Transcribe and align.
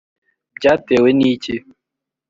byatewe 0.57 1.09
n’iki? 1.17 1.55